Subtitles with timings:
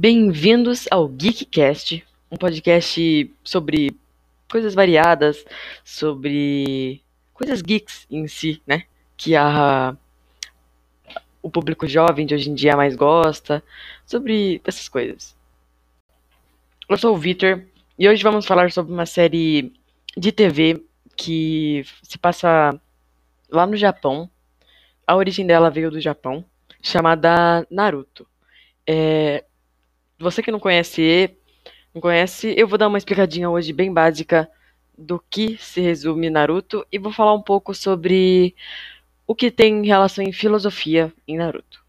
[0.00, 3.96] Bem-vindos ao Geekcast, um podcast sobre
[4.48, 5.44] coisas variadas,
[5.84, 7.02] sobre
[7.34, 8.84] coisas geeks em si, né?
[9.16, 9.96] Que a,
[11.42, 13.60] o público jovem de hoje em dia mais gosta,
[14.06, 15.36] sobre essas coisas.
[16.88, 17.64] Eu sou o Victor
[17.98, 19.72] e hoje vamos falar sobre uma série
[20.16, 20.80] de TV
[21.16, 22.80] que se passa
[23.50, 24.30] lá no Japão.
[25.04, 26.44] A origem dela veio do Japão,
[26.80, 28.28] chamada Naruto.
[28.86, 29.42] É,
[30.18, 31.30] você que não conhece,
[31.94, 34.50] não conhece, eu vou dar uma explicadinha hoje bem básica
[34.96, 38.54] do que se resume Naruto e vou falar um pouco sobre
[39.26, 41.84] o que tem relação em filosofia em Naruto.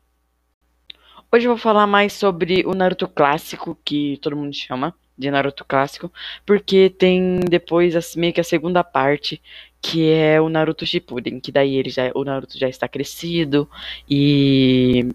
[1.31, 5.65] Hoje eu vou falar mais sobre o Naruto clássico, que todo mundo chama de Naruto
[5.65, 6.11] clássico,
[6.45, 9.41] porque tem depois meio que a segunda parte,
[9.81, 13.69] que é o Naruto Shippuden, que daí ele já, o Naruto já está crescido
[14.09, 15.09] e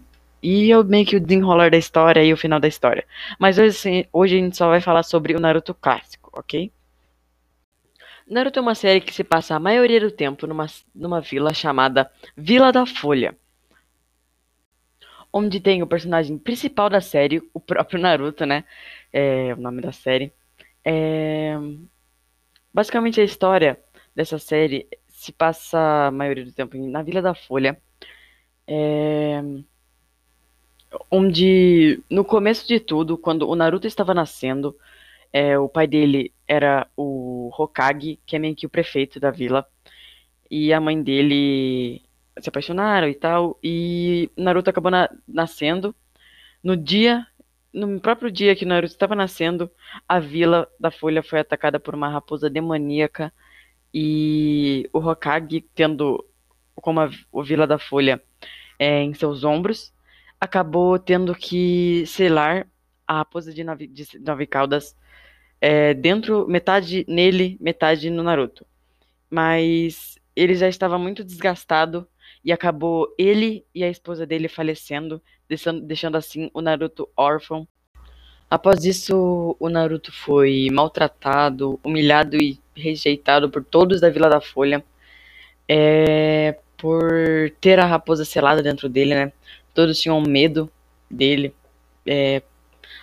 [0.45, 3.03] e eu meio que o desenrolar da história e o final da história.
[3.39, 6.71] Mas hoje, assim, hoje a gente só vai falar sobre o Naruto clássico, ok?
[8.29, 12.11] Naruto é uma série que se passa a maioria do tempo numa, numa vila chamada
[12.37, 13.35] Vila da Folha.
[15.33, 18.65] Onde tem o personagem principal da série, o próprio Naruto, né?
[19.11, 20.31] É o nome da série.
[20.83, 21.55] É...
[22.71, 23.79] Basicamente a história
[24.15, 27.81] dessa série se passa a maioria do tempo na Vila da Folha.
[28.67, 29.41] É
[31.09, 34.75] onde no começo de tudo, quando o Naruto estava nascendo,
[35.31, 39.67] é, o pai dele era o Hokage, que é meio que o prefeito da vila,
[40.49, 42.01] e a mãe dele
[42.39, 45.95] se apaixonaram e tal, e Naruto acabou na nascendo.
[46.63, 47.25] No dia,
[47.73, 49.69] no próprio dia que Naruto estava nascendo,
[50.07, 53.33] a vila da Folha foi atacada por uma raposa demoníaca
[53.93, 56.25] e o Hokage, tendo
[56.75, 58.21] como a, a Vila da Folha
[58.77, 59.93] é, em seus ombros,
[60.39, 62.67] acabou tendo que selar
[63.07, 64.95] a raposa de nove, de nove caudas
[65.61, 68.65] é, dentro, metade nele, metade no Naruto.
[69.29, 72.07] Mas ele já estava muito desgastado
[72.43, 77.67] e acabou ele e a esposa dele falecendo, deixando, deixando assim o Naruto órfão.
[78.49, 84.83] Após isso, o Naruto foi maltratado, humilhado e rejeitado por todos da Vila da Folha,
[85.67, 89.33] é, por ter a raposa selada dentro dele, né?
[89.75, 90.71] Todos tinham medo
[91.11, 91.53] dele
[92.05, 92.41] é,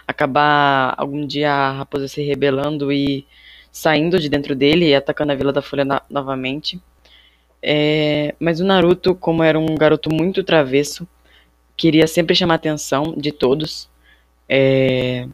[0.07, 3.27] acabar algum dia a raposa se rebelando e
[3.71, 6.81] saindo de dentro dele e atacando a Vila da Folha novamente.
[7.63, 11.07] É, mas o Naruto, como era um garoto muito travesso,
[11.77, 13.89] queria sempre chamar a atenção de todos.
[14.49, 15.29] É,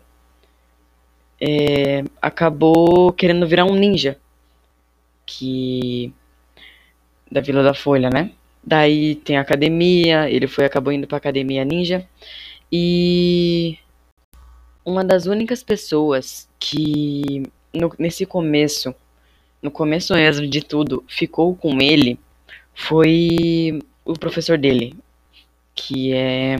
[1.40, 4.18] é, acabou querendo virar um ninja
[5.24, 6.12] que
[7.30, 8.32] da Vila da Folha, né?
[8.68, 12.06] Daí tem academia, ele foi acabou indo para academia ninja.
[12.70, 13.78] E
[14.84, 18.94] uma das únicas pessoas que no, nesse começo,
[19.62, 22.20] no começo mesmo de tudo, ficou com ele
[22.74, 24.94] foi o professor dele,
[25.74, 26.58] que é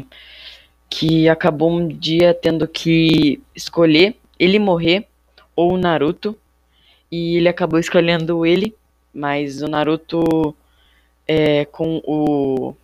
[0.89, 5.07] que acabou um dia tendo que escolher ele morrer
[5.55, 6.35] ou o Naruto.
[7.13, 8.75] E ele acabou escolhendo ele,
[9.13, 10.57] mas o Naruto
[11.29, 12.75] é, com o,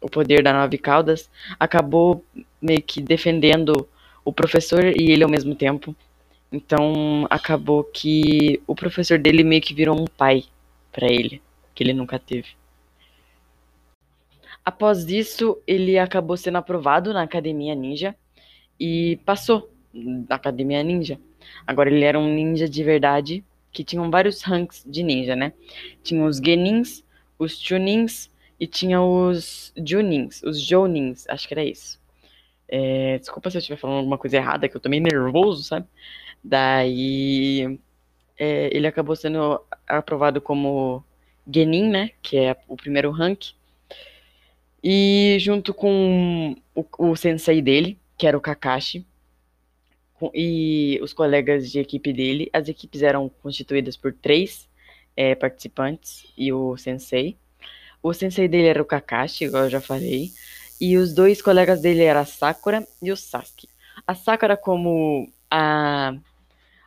[0.00, 1.28] o poder da Nove Caldas,
[1.58, 2.24] acabou
[2.62, 3.88] meio que defendendo
[4.24, 5.94] o professor e ele ao mesmo tempo.
[6.50, 10.44] Então acabou que o professor dele meio que virou um pai
[10.92, 11.42] para ele,
[11.74, 12.48] que ele nunca teve.
[14.64, 18.14] Após isso, ele acabou sendo aprovado na Academia Ninja
[18.78, 21.18] e passou na Academia Ninja.
[21.66, 25.52] Agora ele era um ninja de verdade, que tinham vários ranks de ninja, né?
[26.02, 27.02] Tinha os Genins,
[27.38, 32.00] os Chunins e tinha os Junins, os Jonins, acho que era isso.
[32.68, 35.86] É, desculpa se eu estiver falando alguma coisa errada, que eu tô meio nervoso, sabe?
[36.42, 37.78] Daí
[38.38, 41.04] é, ele acabou sendo aprovado como
[41.50, 42.10] Genin, né?
[42.22, 43.52] Que é o primeiro rank.
[44.82, 49.06] E junto com o, o sensei dele, que era o Kakashi,
[50.34, 54.67] e os colegas de equipe dele, as equipes eram constituídas por três
[55.18, 57.36] é, participantes e o sensei.
[58.00, 60.30] O sensei dele era o Kakashi, igual eu já falei.
[60.80, 63.68] E os dois colegas dele eram a Sakura e o Sasuke.
[64.06, 66.14] A Sakura como a,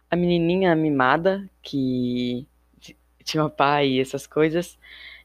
[0.09, 2.47] a menininha mimada, que
[3.25, 4.79] tinha pai e essas coisas.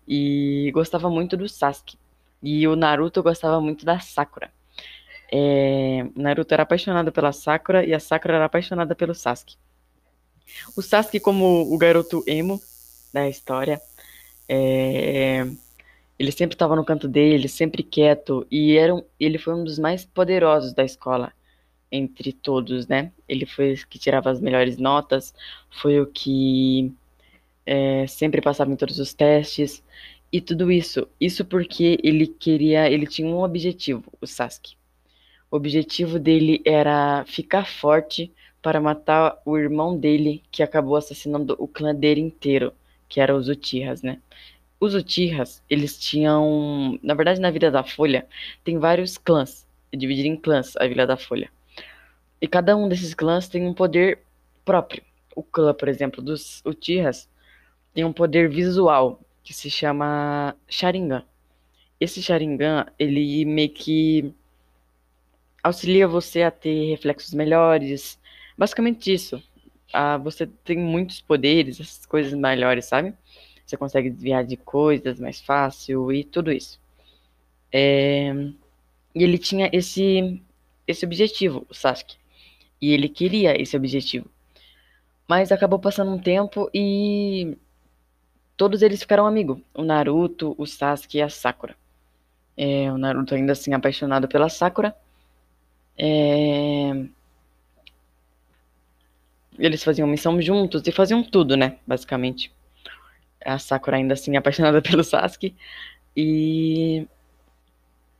[0.08, 1.96] E gostava muito do Sasuke.
[2.42, 4.50] E o Naruto gostava muito da Sakura.
[5.30, 9.56] É, Naruto era apaixonado pela Sakura e a Sakura era apaixonada pelo Sasuke.
[10.76, 12.60] O Sasuke como o garoto emo,
[13.16, 13.80] da história.
[14.48, 15.46] É,
[16.18, 19.78] ele sempre estava no canto dele, sempre quieto, e era um, ele foi um dos
[19.78, 21.32] mais poderosos da escola.
[21.90, 23.12] entre todos, né?
[23.28, 25.34] Ele foi o que tirava as melhores notas,
[25.70, 26.92] foi o que
[27.64, 29.82] é, sempre passava em todos os testes
[30.32, 31.08] e tudo isso.
[31.20, 34.76] Isso porque ele queria, ele tinha um objetivo, o Sasuke.
[35.50, 41.68] O objetivo dele era ficar forte para matar o irmão dele que acabou assassinando o
[41.68, 42.72] clã dele inteiro,
[43.08, 44.20] que era os Uchihas, né?
[44.78, 48.26] Os Uchihas, eles tinham, na verdade, na Vila da Folha
[48.62, 51.50] tem vários clãs, é dividido em clãs a Vila da Folha.
[52.40, 54.20] E cada um desses clãs tem um poder
[54.64, 55.02] próprio.
[55.34, 57.28] O clã, por exemplo, dos Uchihas
[57.94, 61.24] tem um poder visual que se chama Sharingan.
[61.98, 64.34] Esse Sharingan, ele meio que
[65.62, 68.18] auxilia você a ter reflexos melhores.
[68.58, 69.42] Basicamente isso.
[69.92, 73.14] Ah, você tem muitos poderes, essas coisas melhores, sabe?
[73.64, 76.80] Você consegue desviar de coisas mais fácil e tudo isso.
[77.72, 78.32] É...
[79.14, 80.42] E ele tinha esse,
[80.86, 82.16] esse objetivo, o Sasuke.
[82.80, 84.30] E ele queria esse objetivo.
[85.28, 87.56] Mas acabou passando um tempo e
[88.56, 89.58] todos eles ficaram amigos.
[89.74, 91.76] O Naruto, o Sasuke e a Sakura.
[92.56, 94.94] É, o Naruto ainda assim apaixonado pela Sakura.
[95.98, 97.06] É...
[99.58, 101.78] Eles faziam missão juntos e faziam tudo, né?
[101.86, 102.52] Basicamente.
[103.44, 105.54] A Sakura ainda assim apaixonada pelo Sasuke.
[106.16, 107.06] E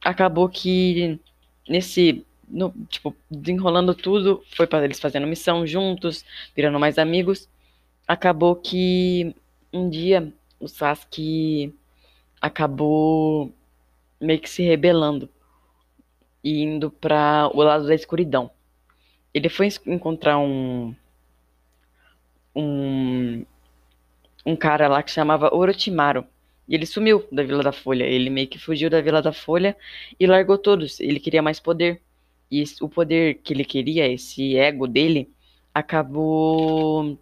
[0.03, 1.19] acabou que
[1.69, 6.25] nesse no, tipo, desenrolando tudo, foi para eles fazendo missão juntos,
[6.55, 7.49] virando mais amigos.
[8.07, 9.35] Acabou que
[9.73, 11.75] um dia o Sasuke
[12.41, 13.53] acabou
[14.21, 15.29] meio que se rebelando
[16.43, 18.51] e indo para o lado da escuridão.
[19.35, 20.95] Ele foi encontrar um
[22.57, 23.45] um
[24.47, 26.25] um cara lá que chamava Orochimaru.
[26.69, 28.05] E ele sumiu da Vila da Folha.
[28.05, 29.77] Ele meio que fugiu da Vila da Folha
[30.19, 31.01] e largou todos.
[31.01, 32.01] Ele queria mais poder.
[32.51, 35.29] E o poder que ele queria, esse ego dele,
[35.75, 37.19] acabou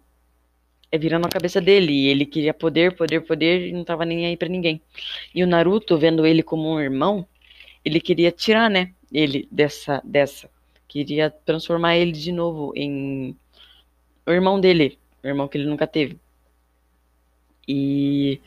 [0.91, 1.91] é, virando a cabeça dele.
[1.91, 4.81] E ele queria poder, poder, poder e não tava nem aí para ninguém.
[5.33, 7.27] E o Naruto, vendo ele como um irmão,
[7.83, 10.49] ele queria tirar, né, ele dessa dessa.
[10.87, 13.35] Queria transformar ele de novo em
[14.25, 14.97] o irmão dele,
[15.29, 16.19] irmão que ele nunca teve.
[17.67, 18.39] E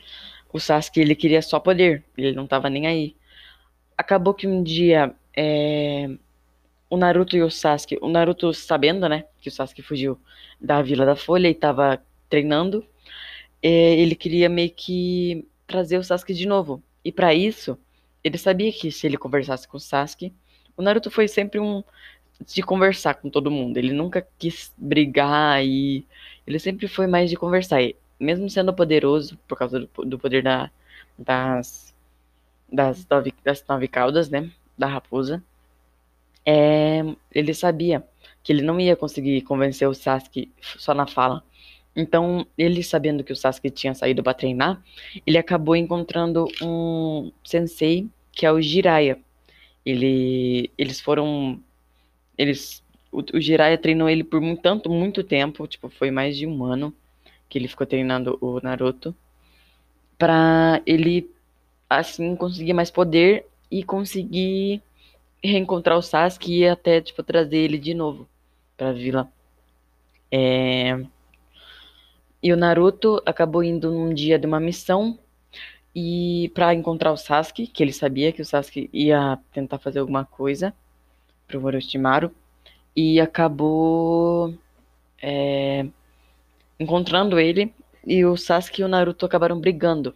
[0.51, 3.15] o Sasuke, ele queria só poder, ele não tava nem aí.
[3.97, 6.09] Acabou que um dia é,
[6.89, 10.19] o Naruto e o Sasuke, o Naruto sabendo, né, que o Sasuke fugiu
[10.59, 12.85] da Vila da Folha e tava treinando,
[13.61, 16.81] é, ele queria meio que trazer o Sasuke de novo.
[17.03, 17.77] E para isso,
[18.23, 20.33] ele sabia que se ele conversasse com o Sasuke,
[20.75, 21.83] o Naruto foi sempre um
[22.45, 23.77] de conversar com todo mundo.
[23.77, 26.05] Ele nunca quis brigar e
[26.47, 27.81] ele sempre foi mais de conversar.
[27.81, 30.69] E, mesmo sendo poderoso por causa do, do poder da,
[31.17, 31.89] das
[32.71, 35.43] das nove, das nove caudas, né, da raposa,
[36.45, 37.01] é,
[37.33, 38.05] ele sabia
[38.43, 41.43] que ele não ia conseguir convencer o Sasuke só na fala.
[41.95, 44.81] Então, ele sabendo que o Sasuke tinha saído para treinar,
[45.25, 49.19] ele acabou encontrando um sensei que é o Jiraiya.
[49.85, 51.59] Ele, eles foram,
[52.39, 52.81] eles,
[53.11, 56.63] o, o Jiraiya treinou ele por muito, tanto muito tempo, tipo foi mais de um
[56.63, 56.93] ano
[57.49, 59.13] que ele ficou treinando o Naruto,
[60.17, 61.29] para ele
[61.89, 64.81] assim conseguir mais poder e conseguir
[65.43, 68.27] reencontrar o Sasuke e até, tipo, trazer ele de novo
[68.77, 69.31] pra vila.
[70.31, 71.03] É...
[72.41, 75.17] E o Naruto acabou indo num dia de uma missão
[75.93, 80.23] e para encontrar o Sasuke, que ele sabia que o Sasuke ia tentar fazer alguma
[80.23, 80.73] coisa
[81.47, 82.31] pro Orochimaru
[82.99, 84.53] e acabou
[85.23, 85.87] é...
[86.77, 87.73] encontrando ele
[88.05, 90.13] e o Sasuke e o Naruto acabaram brigando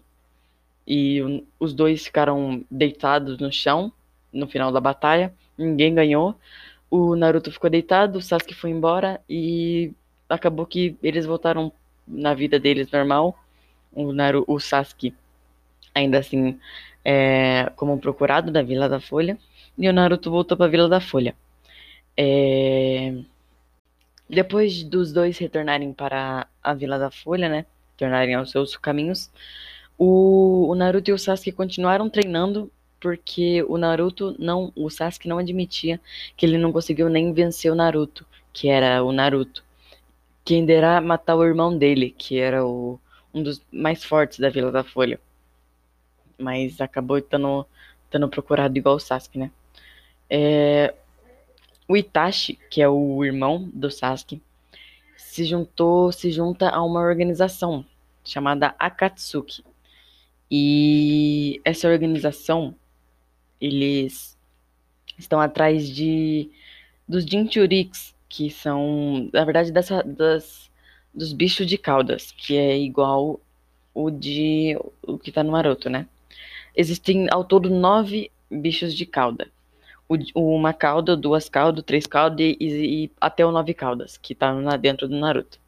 [0.85, 1.21] e
[1.57, 3.89] os dois ficaram deitados no chão
[4.33, 5.33] no final da batalha.
[5.57, 6.35] Ninguém ganhou.
[6.91, 9.93] O Naruto ficou deitado, o Sasuke foi embora e
[10.27, 11.71] acabou que eles voltaram
[12.05, 13.39] na vida deles normal.
[13.93, 15.15] O, Naru, o Sasuke,
[15.95, 16.59] ainda assim,
[17.05, 19.37] é, como procurado da Vila da Folha.
[19.77, 21.33] E o Naruto voltou para a Vila da Folha.
[22.17, 23.15] É...
[24.29, 27.65] Depois dos dois retornarem para a Vila da Folha, né?
[27.97, 29.29] Tornarem aos seus caminhos,
[29.97, 35.37] o, o Naruto e o Sasuke continuaram treinando porque o Naruto não, o Sasuke não
[35.37, 35.99] admitia
[36.37, 39.63] que ele não conseguiu nem vencer o Naruto, que era o Naruto.
[40.45, 42.99] Quem dera matar o irmão dele, que era o,
[43.33, 45.19] um dos mais fortes da Vila da Folha.
[46.37, 47.65] Mas acabou estando,
[48.05, 49.51] estando procurado igual o Sasuke, né?
[50.29, 50.93] É,
[51.87, 54.41] o Itachi, que é o irmão do Sasuke,
[55.17, 57.85] se juntou, se junta a uma organização
[58.23, 59.63] chamada Akatsuki.
[60.49, 62.75] E essa organização
[63.59, 64.37] eles
[65.17, 66.51] estão atrás de
[67.07, 70.69] dos Jinchurix, que são, na verdade, dessa, das,
[71.13, 73.39] dos bichos de caudas, que é igual
[73.93, 76.07] o de o que tá no Naruto, né?
[76.75, 79.51] Existem ao todo nove bichos de cauda.
[80.33, 84.53] O, uma cauda, duas caudas, três caudas e, e, até o nove caudas, que tá
[84.53, 85.59] na, dentro do Naruto.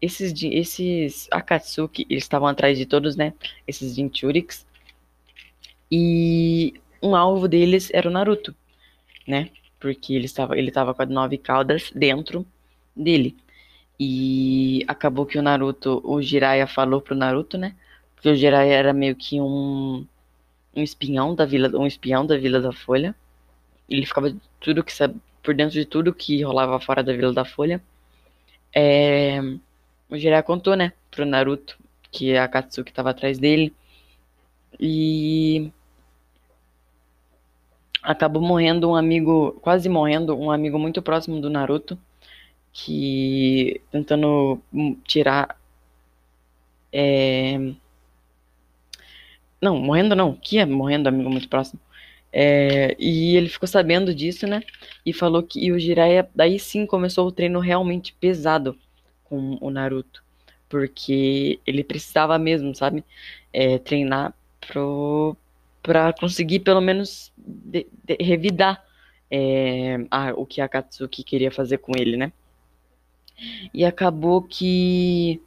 [0.00, 3.34] Esses, esses Akatsuki, eles estavam atrás de todos, né?
[3.66, 4.66] Esses Jinchurix.
[5.90, 8.54] E um alvo deles era o Naruto,
[9.26, 9.50] né?
[9.80, 12.46] Porque ele estava, ele estava com as nove caudas dentro
[12.94, 13.36] dele.
[13.98, 17.74] E acabou que o Naruto, o Jiraiya falou pro Naruto, né?
[18.14, 20.06] Porque o Jiraiya era meio que um
[20.78, 23.14] um espião da vila, um espião da Vila da Folha.
[23.88, 24.92] Ele ficava tudo que
[25.42, 27.82] por dentro de tudo que rolava fora da Vila da Folha.
[28.74, 29.40] É,
[30.10, 31.78] o Jiraiya contou, né, pro Naruto
[32.10, 33.74] que a Katsuki estava atrás dele.
[34.80, 35.72] E
[38.02, 41.98] acabou morrendo um amigo, quase morrendo, um amigo muito próximo do Naruto,
[42.72, 44.60] que tentando
[45.04, 45.58] tirar
[46.92, 47.74] é,
[49.60, 51.80] não, morrendo não, que é morrendo, amigo muito próximo.
[52.32, 54.62] É, e ele ficou sabendo disso, né?
[55.04, 58.78] E falou que e o Jiraiya daí sim começou o treino realmente pesado
[59.24, 60.22] com o Naruto,
[60.68, 63.04] porque ele precisava mesmo, sabe,
[63.52, 65.36] é, treinar pro
[65.82, 68.84] para conseguir pelo menos de, de, revidar
[69.30, 72.32] é, a, o que a Katsuki queria fazer com ele, né?
[73.72, 75.40] E acabou que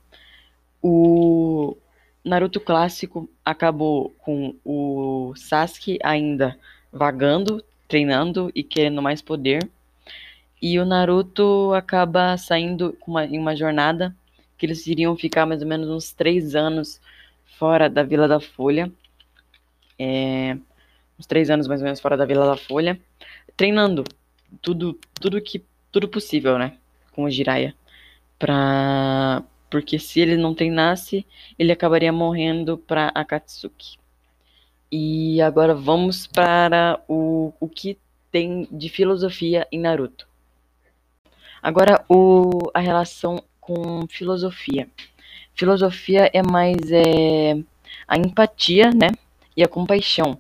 [0.82, 1.76] o
[2.24, 6.58] Naruto clássico acabou com o Sasuke ainda
[6.92, 9.68] vagando, treinando e querendo mais poder.
[10.62, 14.16] E o Naruto acaba saindo uma, em uma jornada
[14.58, 17.02] que eles iriam ficar mais ou menos uns três anos
[17.58, 18.92] fora da Vila da Folha.
[19.98, 20.56] É,
[21.22, 23.00] uns três anos mais ou menos fora da Vila da Folha,
[23.56, 24.04] treinando
[24.62, 26.78] tudo, tudo que tudo possível, né,
[27.12, 27.76] com o Jiraiya,
[28.40, 31.26] para porque se ele não treinasse,
[31.58, 33.98] ele acabaria morrendo para Akatsuki.
[34.92, 37.98] E agora vamos para o, o que
[38.30, 40.28] tem de filosofia em Naruto.
[41.64, 44.90] Agora o, a relação com filosofia.
[45.56, 47.64] Filosofia é mais é,
[48.06, 49.08] a empatia, né?
[49.56, 50.38] E a compaixão,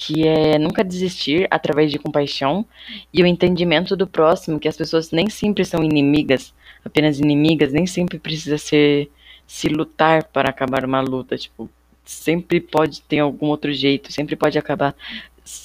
[0.00, 2.64] que é nunca desistir através de compaixão
[3.12, 7.86] e o entendimento do próximo, que as pessoas nem sempre são inimigas, apenas inimigas, nem
[7.86, 9.10] sempre precisa ser
[9.46, 11.68] se lutar para acabar uma luta, tipo,
[12.02, 14.94] sempre pode ter algum outro jeito, sempre pode acabar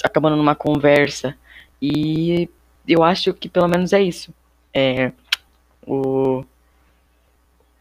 [0.04, 1.34] acabando numa conversa.
[1.82, 2.50] E
[2.86, 4.34] eu acho que pelo menos é isso.
[4.74, 5.14] É
[5.88, 6.44] o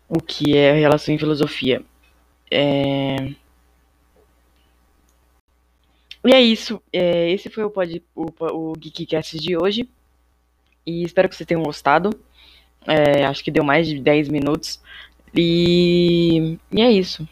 [0.09, 1.83] o que é relação em filosofia.
[2.49, 3.35] É...
[6.25, 6.83] E é isso.
[6.93, 9.89] É, esse foi o, pod, o, o Geekcast de hoje.
[10.87, 12.11] E espero que vocês tenham gostado.
[12.87, 14.81] É, acho que deu mais de 10 minutos.
[15.35, 17.29] E, e é isso.